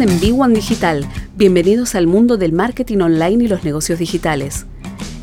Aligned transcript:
En 0.00 0.10
B1 0.20 0.54
Digital. 0.54 1.04
Bienvenidos 1.34 1.96
al 1.96 2.06
mundo 2.06 2.36
del 2.36 2.52
marketing 2.52 2.98
online 2.98 3.42
y 3.42 3.48
los 3.48 3.64
negocios 3.64 3.98
digitales. 3.98 4.64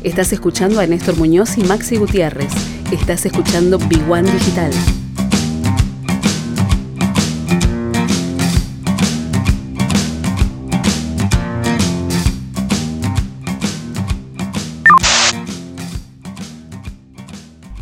Estás 0.02 0.34
escuchando 0.34 0.80
a 0.80 0.86
Néstor 0.86 1.16
Muñoz 1.16 1.56
y 1.56 1.64
Maxi 1.64 1.96
Gutiérrez. 1.96 2.52
Estás 2.92 3.24
escuchando 3.24 3.78
B1 3.78 4.24
Digital. 4.24 4.72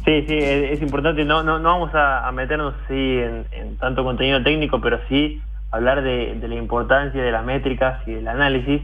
Sí, 0.04 0.24
sí, 0.28 0.38
es, 0.38 0.80
importante. 0.80 1.24
No, 1.24 1.42
no, 1.42 1.58
no 1.58 1.70
vamos 1.70 1.90
a, 1.92 2.30
meternos 2.32 2.72
sí, 2.86 3.18
en, 3.18 3.76
tanto 3.80 4.04
contenido 4.04 4.40
técnico, 4.44 4.80
pero 4.80 5.00
sí 5.08 5.42
hablar 5.74 6.02
de, 6.02 6.38
la 6.40 6.54
importancia 6.54 7.22
de 7.22 7.32
las 7.32 7.44
métricas 7.44 8.06
y 8.06 8.12
del 8.12 8.28
análisis, 8.28 8.82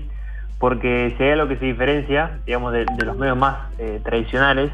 porque 0.59 1.15
si 1.17 1.23
hay 1.23 1.31
algo 1.31 1.49
que 1.49 1.57
se 1.57 1.65
diferencia, 1.65 2.41
digamos, 2.47 2.73
de, 2.73 2.85
los 3.05 3.17
medios 3.17 3.37
más 3.37 3.59
eh, 3.79 4.01
tradicionales, 4.05 4.71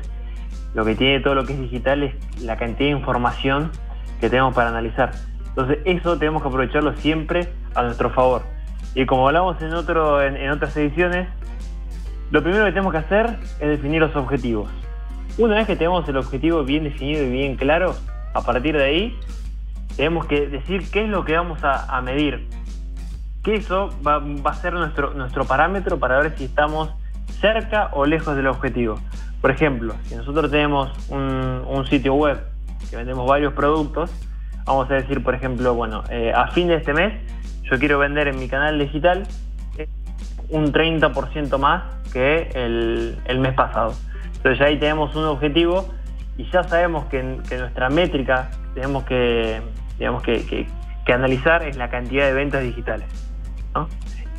lo 0.74 0.84
que 0.84 0.94
tiene 0.94 1.20
todo 1.20 1.34
lo 1.34 1.44
que 1.44 1.52
es 1.52 1.60
digital 1.60 2.02
es 2.02 2.42
la 2.42 2.56
cantidad 2.56 2.90
de 2.90 2.96
información 2.96 3.70
que 4.20 4.30
tenemos 4.30 4.54
para 4.54 4.70
analizar. 4.70 5.12
Entonces, 5.48 5.78
eso 5.84 6.18
tenemos 6.18 6.42
que 6.42 6.48
aprovecharlo 6.48 6.94
siempre 6.96 7.48
a 7.74 7.82
nuestro 7.82 8.10
favor. 8.10 8.42
Y 8.94 9.06
como 9.06 9.26
hablamos 9.28 9.60
en, 9.62 9.74
otro, 9.74 10.22
en 10.22 10.50
otras 10.50 10.76
ediciones, 10.76 11.28
lo 12.30 12.42
primero 12.42 12.64
que 12.64 12.72
tenemos 12.72 12.92
que 12.92 12.98
hacer 12.98 13.36
es 13.60 13.68
definir 13.68 14.00
los 14.00 14.16
objetivos. 14.16 14.70
Una 15.38 15.56
vez 15.56 15.66
que 15.66 15.76
tenemos 15.76 16.08
el 16.08 16.16
objetivo 16.16 16.64
bien 16.64 16.84
definido 16.84 17.22
y 17.22 17.30
bien 17.30 17.56
claro, 17.56 17.94
a 18.34 18.40
partir 18.40 18.76
de 18.76 18.84
ahí 18.84 19.18
tenemos 19.96 20.26
que 20.26 20.46
decir 20.46 20.90
qué 20.90 21.04
es 21.04 21.08
lo 21.08 21.24
que 21.24 21.36
vamos 21.36 21.58
a, 21.62 22.00
medir. 22.02 22.48
Que 23.42 23.54
eso 23.54 23.90
va, 24.06 24.22
a 24.44 24.54
ser 24.54 24.74
nuestro, 24.74 25.14
nuestro 25.14 25.44
parámetro 25.44 25.98
para 25.98 26.20
ver 26.20 26.36
si 26.36 26.44
estamos 26.44 26.90
cerca 27.40 27.90
o 27.92 28.04
lejos 28.06 28.36
del 28.36 28.46
objetivo. 28.46 29.00
Por 29.40 29.50
ejemplo, 29.50 29.94
si 30.04 30.14
nosotros 30.16 30.50
tenemos 30.50 30.90
un, 31.08 31.86
sitio 31.88 32.14
web 32.14 32.40
que 32.90 32.96
vendemos 32.96 33.26
varios 33.26 33.52
productos, 33.52 34.10
vamos 34.64 34.90
a 34.90 34.94
decir, 34.94 35.22
por 35.22 35.34
ejemplo, 35.34 35.74
bueno, 35.74 36.02
eh, 36.10 36.32
a 36.34 36.48
fin 36.48 36.68
de 36.68 36.76
este 36.76 36.92
mes 36.92 37.14
yo 37.62 37.78
quiero 37.78 37.98
vender 37.98 38.28
en 38.28 38.38
mi 38.38 38.48
canal 38.48 38.78
digital 38.78 39.26
eh, 39.78 39.88
un 40.50 40.72
30% 40.72 41.58
más 41.58 41.84
que 42.12 42.48
el 42.54 43.38
mes 43.38 43.54
pasado. 43.54 43.94
Entonces 44.36 44.60
ahí 44.60 44.78
tenemos 44.78 45.14
un 45.16 45.24
objetivo 45.24 45.88
y 46.38 46.44
ya 46.50 46.62
sabemos 46.64 47.06
que, 47.06 47.22
nuestra 47.22 47.88
métrica 47.88 48.50
tenemos 48.74 49.04
que, 49.04 49.60
digamos 49.98 50.22
que, 50.22 50.66
analizar 51.06 51.62
es 51.62 51.76
la 51.76 51.88
cantidad 51.88 52.26
de 52.26 52.32
ventas 52.32 52.62
digitales. 52.62 53.06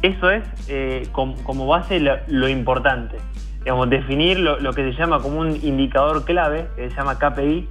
Eso 0.02 0.30
es 0.30 0.44
eh, 0.68 1.08
como, 1.12 1.66
base 1.66 2.00
lo, 2.00 2.50
importante. 2.50 3.18
Digamos, 3.60 3.90
definir 3.90 4.40
lo, 4.40 4.74
que 4.74 4.92
se 4.92 4.98
llama 4.98 5.20
como 5.20 5.40
un 5.40 5.56
indicador 5.56 6.24
clave, 6.26 6.68
que 6.76 6.90
se 6.90 6.96
llama 6.96 7.18
KPI, 7.18 7.68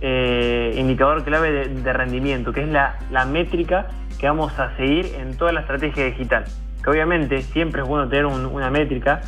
eh, 0.00 0.74
indicador 0.76 1.24
clave 1.24 1.68
de, 1.68 1.92
rendimiento, 1.92 2.52
que 2.52 2.62
es 2.62 2.68
la, 2.68 3.24
métrica 3.26 3.88
que 4.18 4.26
vamos 4.26 4.58
a 4.58 4.76
seguir 4.76 5.06
en 5.18 5.36
toda 5.36 5.52
la 5.52 5.60
estrategia 5.60 6.04
digital. 6.04 6.44
Que 6.82 6.90
obviamente 6.90 7.42
siempre 7.42 7.82
es 7.82 7.88
bueno 7.88 8.08
tener 8.08 8.26
una 8.26 8.70
métrica 8.70 9.20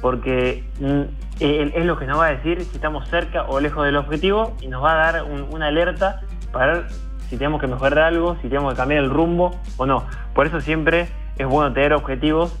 porque 0.00 0.64
mm, 0.80 1.02
es 1.40 1.84
lo 1.84 1.98
que 1.98 2.06
nos 2.06 2.18
va 2.18 2.26
a 2.26 2.30
decir 2.30 2.62
si 2.62 2.76
estamos 2.76 3.08
cerca 3.08 3.44
o 3.44 3.60
lejos 3.60 3.84
del 3.84 3.96
objetivo 3.96 4.56
y 4.60 4.68
nos 4.68 4.82
va 4.82 4.92
a 4.92 5.12
dar 5.12 5.24
una 5.24 5.66
alerta 5.66 6.20
para 6.52 6.86
si 7.28 7.36
tenemos 7.36 7.60
que 7.60 7.66
mejorar 7.66 7.98
algo, 8.06 8.36
si 8.42 8.48
tenemos 8.48 8.72
que 8.72 8.76
cambiar 8.76 9.04
el 9.04 9.10
rumbo 9.10 9.58
o 9.76 9.86
no. 9.86 10.04
Por 10.34 10.46
eso 10.46 10.60
siempre 10.60 11.08
es 11.38 11.46
bueno 11.46 11.72
tener 11.72 11.92
objetivos 11.92 12.56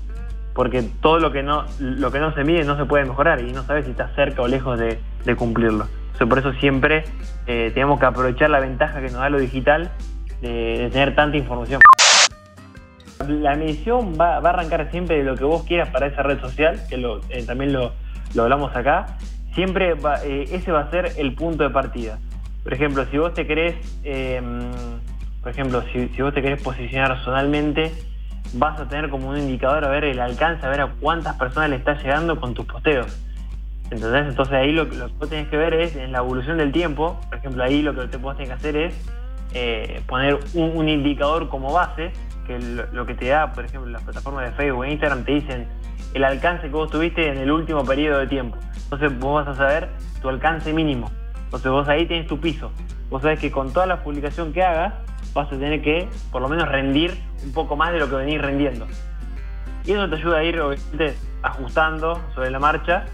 porque 0.54 0.82
todo 1.00 1.18
lo 1.18 1.32
que 1.32 1.42
no, 1.42 1.66
lo 1.78 2.10
que 2.10 2.18
no 2.18 2.34
se 2.34 2.42
mide 2.42 2.64
no 2.64 2.76
se 2.76 2.86
puede 2.86 3.04
mejorar 3.04 3.42
y 3.42 3.52
no 3.52 3.62
sabes 3.64 3.84
si 3.84 3.90
está 3.90 4.08
cerca 4.14 4.40
o 4.40 4.48
lejos 4.48 4.78
de, 4.78 4.98
cumplirlo. 5.36 5.86
por 6.28 6.38
eso 6.38 6.52
siempre 6.54 7.04
eh, 7.46 7.70
tenemos 7.74 8.00
que 8.00 8.06
aprovechar 8.06 8.48
la 8.48 8.60
ventaja 8.60 9.00
que 9.00 9.10
nos 9.10 9.20
da 9.20 9.28
lo 9.28 9.38
digital 9.38 9.90
de 10.40 10.88
tener 10.92 11.14
tanta 11.14 11.36
información. 11.36 11.80
La 13.28 13.54
medición 13.54 14.14
va, 14.18 14.36
a 14.36 14.38
arrancar 14.38 14.90
siempre 14.90 15.18
de 15.18 15.24
lo 15.24 15.36
que 15.36 15.44
vos 15.44 15.64
quieras 15.64 15.88
para 15.90 16.06
esa 16.06 16.22
red 16.22 16.40
social, 16.40 16.80
que 16.88 16.96
eh, 17.30 17.44
también 17.44 17.72
lo, 17.72 17.92
hablamos 18.38 18.74
acá. 18.76 19.18
Siempre 19.54 19.94
eh, 20.24 20.48
ese 20.52 20.70
va 20.70 20.80
a 20.80 20.90
ser 20.90 21.12
el 21.16 21.34
punto 21.34 21.64
de 21.64 21.70
partida. 21.70 22.18
Por 22.66 22.74
ejemplo, 22.74 23.06
si 23.12 23.16
vos 23.16 23.32
te 23.32 23.46
querés, 23.46 23.76
em, 24.02 24.72
por 25.40 25.52
ejemplo, 25.52 25.84
si, 25.92 26.20
vos 26.20 26.34
te 26.34 26.42
querés 26.42 26.60
posicionar 26.60 27.16
zonalmente, 27.22 27.92
vas 28.54 28.80
a 28.80 28.88
tener 28.88 29.08
como 29.08 29.28
un 29.28 29.38
indicador 29.38 29.84
a 29.84 29.88
ver 29.88 30.02
el 30.02 30.18
alcance, 30.18 30.66
a 30.66 30.70
ver 30.70 30.80
a 30.80 30.88
cuántas 30.98 31.36
personas 31.36 31.70
le 31.70 31.76
estás 31.76 32.02
llegando 32.02 32.40
con 32.40 32.54
tus 32.54 32.66
posteos. 32.66 33.22
Entonces, 33.92 34.26
entonces 34.30 34.52
ahí 34.52 34.72
lo, 34.72 34.90
que 34.90 34.96
vos 34.98 35.30
tenés 35.30 35.46
que 35.46 35.56
ver 35.56 35.74
es 35.74 35.94
en 35.94 36.10
la 36.10 36.18
evolución 36.18 36.58
del 36.58 36.72
tiempo, 36.72 37.20
por 37.28 37.38
ejemplo, 37.38 37.62
ahí 37.62 37.82
lo 37.82 37.94
que 37.94 38.16
vos 38.16 38.34
tenés 38.34 38.48
que 38.48 38.54
hacer 38.54 38.76
es 38.76 39.10
eh, 39.54 40.02
poner 40.08 40.36
un, 40.54 40.88
indicador 40.88 41.48
como 41.48 41.72
base 41.72 42.10
que 42.48 42.58
lo, 42.58 43.06
que 43.06 43.14
te 43.14 43.28
da, 43.28 43.52
por 43.52 43.64
ejemplo, 43.64 43.88
las 43.88 44.02
plataformas 44.02 44.44
de 44.44 44.56
Facebook 44.56 44.86
e 44.86 44.90
Instagram 44.90 45.24
te 45.24 45.32
dicen 45.34 45.68
el 46.14 46.24
alcance 46.24 46.62
que 46.62 46.74
vos 46.74 46.90
tuviste 46.90 47.28
en 47.28 47.38
el 47.38 47.52
último 47.52 47.84
periodo 47.84 48.18
de 48.18 48.26
tiempo. 48.26 48.58
Entonces 48.74 49.16
vos 49.20 49.46
vas 49.46 49.54
a 49.54 49.56
saber 49.56 49.88
tu 50.20 50.28
alcance 50.28 50.72
mínimo. 50.72 51.08
Entonces 51.46 51.70
vos 51.70 51.88
ahí 51.88 52.06
tenés 52.06 52.26
tu 52.26 52.38
piso. 52.38 52.70
Vos 53.10 53.22
sabés 53.22 53.38
que 53.38 53.50
con 53.50 53.72
toda 53.72 53.86
la 53.86 54.02
publicación 54.02 54.52
que 54.52 54.62
hagas 54.62 54.94
vas 55.32 55.46
a 55.48 55.50
tener 55.50 55.82
que 55.82 56.08
por 56.30 56.42
lo 56.42 56.48
menos 56.48 56.68
rendir 56.68 57.16
un 57.44 57.52
poco 57.52 57.76
más 57.76 57.92
de 57.92 57.98
lo 57.98 58.08
que 58.08 58.16
venís 58.16 58.40
rendiendo. 58.40 58.86
Y 59.84 59.92
eso 59.92 60.08
te 60.08 60.16
ayuda 60.16 60.38
a 60.38 60.44
ir 60.44 60.60
obviamente 60.60 61.16
ajustando 61.42 62.20
sobre 62.34 62.50
la 62.50 62.58
marcha 62.58 63.04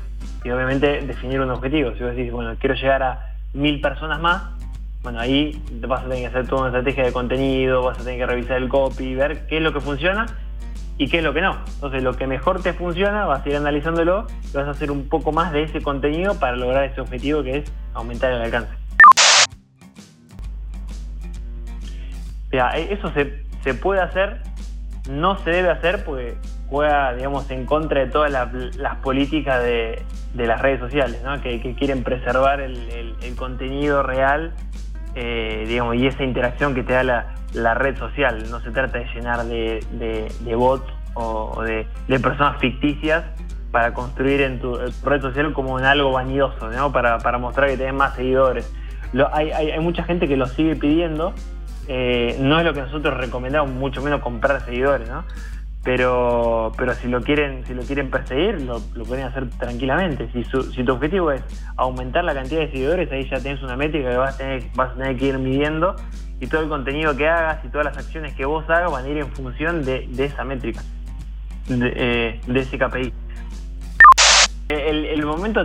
y 0.43 0.51
obviamente 0.51 1.03
definir 1.03 1.41
un 1.41 1.51
objetivo. 1.51 1.93
Si 1.95 2.03
vos 2.03 2.17
decís, 2.17 2.33
bueno, 2.33 2.57
quiero 2.59 2.75
llegar 2.75 3.03
a 3.03 3.35
mil 3.53 3.81
personas 3.81 4.21
más, 4.21 4.43
bueno, 5.03 5.21
ahí 5.21 5.63
vas 5.87 6.01
a 6.01 6.05
tener 6.05 6.19
que 6.19 6.27
hacer 6.27 6.47
toda 6.47 6.63
una 6.63 6.71
estrategia 6.71 7.05
de 7.05 7.13
contenido, 7.13 7.83
vas 7.83 7.99
a 7.99 8.05
tener 8.05 8.21
que 8.21 8.27
revisar 8.27 8.57
el 8.57 8.69
copy, 8.69 9.15
ver 9.15 9.47
qué 9.47 9.59
es 9.59 9.63
lo 9.63 9.73
que 9.73 9.81
funciona 9.81 10.27
y 10.99 11.09
qué 11.09 11.19
es 11.19 11.25
lo 11.25 11.33
que 11.33 11.41
no. 11.41 11.59
Entonces, 11.75 12.03
lo 12.03 12.17
que 12.17 12.27
mejor 12.27 12.63
te 12.63 12.73
funciona, 12.73 13.25
vas 13.25 13.45
a 13.45 13.49
ir 13.49 13.57
analizándolo 13.57 14.27
y 14.51 14.57
vas 14.57 14.67
a 14.67 14.71
hacer 14.71 14.91
un 14.91 15.09
poco 15.09 15.33
más 15.33 15.53
de 15.53 15.65
ese 15.65 15.81
contenido 15.81 16.39
para 16.39 16.57
lograr 16.57 16.85
ese 16.85 17.01
objetivo 17.01 17.43
que 17.43 17.59
es 17.59 17.73
aumentar 17.95 18.33
el 18.33 18.43
alcance. 18.43 18.73
E, 22.51 22.93
eso 22.93 23.11
se, 23.15 23.75
puede 23.75 24.01
hacer, 24.01 24.43
no 25.11 25.39
se 25.39 25.51
debe 25.51 25.71
hacer 25.71 26.05
porque 26.05 26.37
juega, 26.69 27.15
digamos, 27.15 27.51
en 27.51 27.65
contra 27.65 28.01
de 28.01 28.07
todas 28.07 28.31
las, 28.31 28.97
políticas 28.97 29.63
de, 29.63 30.03
las 30.35 30.61
redes 30.61 30.81
sociales, 30.81 31.23
¿no? 31.25 31.41
que, 31.41 31.75
quieren 31.79 32.05
preservar 32.05 32.61
el 32.61 33.35
contenido 33.37 34.03
real 34.03 34.53
eh, 35.15 35.65
digamos, 35.67 35.97
y 35.97 36.07
esa 36.07 36.25
interacción 36.25 36.75
que 36.75 36.83
te 36.83 36.93
da 36.93 37.03
la, 37.53 37.75
red 37.75 37.99
social. 37.99 38.51
No 38.51 38.61
se 38.61 38.71
trata 38.71 38.99
de 38.99 39.07
llenar 39.15 39.45
de, 39.45 40.55
bots 40.57 40.91
o 41.15 41.63
de, 41.63 41.87
personas 42.19 42.59
ficticias 42.61 43.25
para 43.71 43.95
construir 43.95 44.43
en 44.43 44.61
tu, 44.61 44.77
red 45.05 45.21
social 45.21 45.53
como 45.53 45.79
en 45.79 45.85
algo 45.85 46.13
vanidoso, 46.13 46.71
para, 46.93 47.39
mostrar 47.39 47.69
que 47.69 47.77
tenés 47.77 47.95
más 47.95 48.15
seguidores. 48.15 48.73
hay, 49.33 49.79
mucha 49.81 50.05
gente 50.05 50.29
que 50.29 50.37
lo 50.37 50.47
sigue 50.47 50.77
pidiendo, 50.77 51.33
eh, 51.89 52.37
no 52.41 52.59
es 52.59 52.65
lo 52.65 52.75
que 52.75 52.81
nosotros 52.81 53.17
recomendamos, 53.17 53.71
mucho 53.71 54.03
menos 54.03 54.21
comprar 54.21 54.65
seguidores, 54.65 55.09
¿no? 55.09 55.25
Pero, 55.85 56.73
pero 56.77 56.95
si 56.95 57.09
lo 57.09 57.23
quieren, 57.23 57.65
si 57.67 57.75
lo 57.75 57.83
quieren 57.83 58.09
perseguir, 58.09 58.61
lo, 58.63 58.81
pueden 59.05 59.25
hacer 59.25 59.51
tranquilamente. 59.51 60.29
Si, 60.33 60.45
tu 60.45 60.93
objetivo 60.93 61.33
es 61.33 61.43
aumentar 61.77 62.25
la 62.25 62.35
cantidad 62.35 62.61
de 62.61 62.71
seguidores, 62.71 63.11
ahí 63.11 63.29
ya 63.29 63.41
tienes 63.41 63.63
una 63.63 63.77
métrica 63.77 64.11
que 64.11 64.17
vas 64.17 64.35
a 64.35 64.39
tener, 64.39 64.63
vas 64.75 64.93
a 64.93 64.95
tener 64.95 65.17
que 65.17 65.27
ir 65.27 65.39
midiendo 65.39 65.97
y 66.41 66.47
todo 66.47 66.63
el 66.63 66.69
contenido 66.69 67.17
que 67.17 67.29
hagas 67.29 67.65
y 67.65 67.69
todas 67.69 67.87
las 67.87 67.99
acciones 67.99 68.35
que 68.35 68.45
vos 68.45 68.65
hagas 68.71 68.93
van 68.93 69.05
a 69.05 69.09
ir 69.09 69.19
en 69.19 69.29
función 69.33 69.85
de, 69.85 70.09
esa 70.19 70.45
métrica, 70.45 70.83
de, 71.67 71.93
eh, 71.97 72.41
ese 72.55 72.79
KPI. 72.79 73.13
El, 74.69 75.27
momento, 75.27 75.65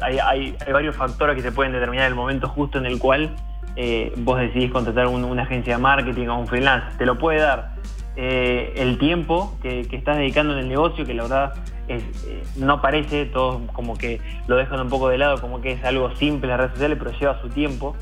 hay, 0.00 0.56
varios 0.72 0.96
factores 0.96 1.36
que 1.36 1.42
se 1.42 1.52
pueden 1.52 1.72
determinar 1.72 2.06
el 2.06 2.14
momento 2.14 2.48
justo 2.48 2.78
en 2.78 2.86
el 2.86 2.98
cual 2.98 3.36
eh, 3.76 4.12
vos 4.16 4.40
decidís 4.40 4.72
contratar 4.72 5.06
una 5.06 5.42
agencia 5.42 5.76
de 5.76 5.82
marketing 5.82 6.26
o 6.28 6.38
un 6.40 6.46
freelance. 6.48 6.96
Te 6.96 7.06
lo 7.06 7.18
puede 7.18 7.40
dar 7.40 7.78
eh, 8.20 8.72
el 8.74 8.98
tiempo 8.98 9.56
que, 9.62 9.82
estás 9.92 10.16
dedicando 10.16 10.52
en 10.54 10.58
el 10.58 10.68
negocio, 10.68 11.06
que 11.06 11.14
la 11.14 11.22
verdad 11.22 11.54
es, 11.86 12.02
eh, 12.26 12.42
no 12.56 12.82
parece, 12.82 13.26
todos 13.26 13.62
como 13.70 13.96
que 13.96 14.20
lo 14.48 14.56
dejan 14.56 14.80
un 14.80 14.88
poco 14.88 15.08
de 15.08 15.18
lado, 15.18 15.40
como 15.40 15.60
que 15.60 15.70
es 15.70 15.84
algo 15.84 16.12
simple 16.16 16.48
las 16.48 16.58
redes 16.58 16.72
sociales, 16.72 16.98
pero 16.98 17.16
lleva 17.16 17.40
su 17.40 17.48
tiempo. 17.48 17.94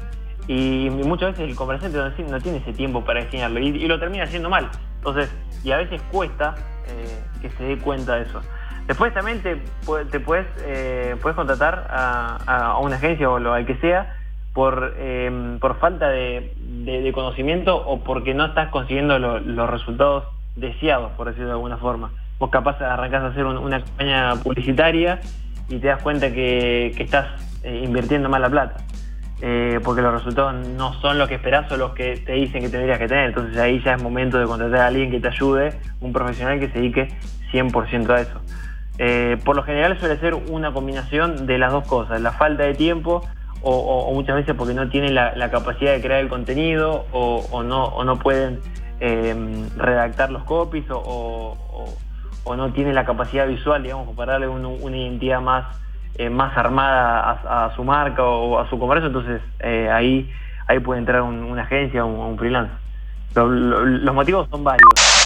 Y, 0.49 0.89
muchas 0.89 1.33
veces 1.33 1.51
el 1.51 1.55
comerciante 1.55 1.99
no, 1.99 2.41
tiene 2.41 2.59
ese 2.59 2.73
tiempo 2.73 3.05
para 3.05 3.25
diseñarlo 3.25 3.61
y, 3.61 3.87
lo 3.87 4.01
termina 4.01 4.25
haciendo 4.25 4.49
mal. 4.49 4.71
Entonces, 4.97 5.31
y 5.63 5.71
a 5.71 5.77
veces 5.77 6.01
cuesta 6.11 6.55
eh, 6.89 7.23
que 7.43 7.51
se 7.51 7.65
dé 7.65 7.77
cuenta 7.77 8.15
de 8.15 8.23
eso. 8.23 8.41
Después 8.87 9.13
también 9.13 9.43
te, 9.43 9.61
te 10.11 10.19
puedes, 10.19 10.47
puedes 11.21 11.37
contratar 11.37 11.89
a, 11.91 12.39
a, 12.47 12.79
una 12.79 12.97
agencia 12.97 13.29
o 13.29 13.39
lo 13.39 13.53
al 13.53 13.67
que 13.67 13.77
sea 13.81 14.17
por, 14.57 14.97
por 15.61 15.79
falta 15.79 16.09
de, 16.09 16.55
de, 16.57 17.13
conocimiento 17.13 17.77
o 17.77 18.03
porque 18.03 18.33
no 18.33 18.47
estás 18.47 18.71
consiguiendo 18.71 19.19
los 19.19 19.71
resultados 19.71 20.25
deseados, 20.57 21.13
por 21.13 21.27
decirlo 21.27 21.49
de 21.49 21.53
alguna 21.53 21.77
forma. 21.77 22.11
Vos 22.39 22.49
capaz 22.49 22.81
arrancás 22.81 23.23
a 23.23 23.27
hacer 23.27 23.45
una 23.45 23.83
campaña 23.83 24.35
publicitaria 24.37 25.21
y 25.69 25.79
te 25.79 25.89
das 25.89 26.03
cuenta 26.03 26.33
que, 26.33 26.87
estás 26.87 27.27
eh, 27.65 27.83
invirtiendo 27.85 28.31
mal 28.31 28.41
la 28.41 28.49
plata. 28.49 28.77
Eh, 29.43 29.81
porque 29.85 30.01
los 30.01 30.15
resultados 30.15 30.55
no 30.67 30.95
son 31.03 31.19
los 31.19 31.29
que 31.29 31.35
esperás 31.35 31.71
o 31.71 31.77
los 31.77 31.93
que 31.93 32.17
te 32.17 32.33
dicen 32.33 32.63
que 32.63 32.71
tendrías 32.71 32.99
que 32.99 33.09
tener. 33.09 33.27
Entonces 33.27 33.59
ahí 33.59 33.83
ya 33.85 33.93
es 33.93 34.03
momento 34.03 34.39
de 34.39 34.47
contratar 34.47 34.81
a 34.81 34.87
alguien 34.87 35.11
que 35.11 35.21
te 35.21 35.29
ayude, 35.29 35.75
un 36.01 36.15
profesional 36.15 36.59
que 36.59 36.69
se 36.69 36.79
dedique 36.79 37.09
100% 37.53 38.09
a 38.09 38.21
eso. 38.23 38.41
Eh, 38.99 39.37
por 39.45 39.55
lo 39.55 39.63
general 39.63 39.99
suele 40.01 40.17
ser 40.19 40.33
una 40.33 40.73
combinación 40.73 41.47
de 41.47 41.59
las 41.59 41.71
dos 41.71 41.87
cosas, 41.87 42.19
la 42.23 42.33
falta 42.33 42.63
de 42.63 42.73
tiempo 42.73 43.29
o, 43.69 44.15
muchas 44.15 44.37
veces 44.37 44.55
porque 44.57 44.75
no 44.75 44.89
tienen 44.89 45.15
la, 45.15 45.51
capacidad 45.51 45.93
de 45.93 46.01
crear 46.01 46.21
el 46.21 46.29
contenido 46.29 47.07
o, 47.13 47.63
no, 47.63 48.05
no, 48.05 48.19
pueden 48.19 48.61
em, 49.01 49.69
redactar 49.77 50.31
los 50.31 50.45
copies 50.45 50.85
o, 50.91 51.57
no 52.57 52.73
tienen 52.73 52.95
la 52.95 53.05
capacidad 53.05 53.47
visual, 53.47 53.83
digamos, 53.83 54.15
para 54.15 54.33
darle 54.33 54.49
una 54.49 54.97
identidad 54.97 55.41
más, 55.41 55.67
eh, 56.15 56.31
más 56.31 56.57
armada 56.57 57.41
a, 57.45 57.75
su 57.75 57.83
marca 57.83 58.23
o 58.23 58.59
a 58.59 58.71
su 58.71 58.79
comercio, 58.79 59.09
entonces 59.09 59.43
eh, 59.59 59.91
ahí, 59.91 60.31
ahí 60.69 60.79
puede 60.79 61.01
entrar 61.01 61.23
una 61.23 61.63
agencia 61.63 62.05
o 62.05 62.09
un, 62.09 62.39
freelance. 62.39 62.73
los 63.35 64.15
motivos 64.15 64.49
son 64.49 64.63
varios. 64.63 65.26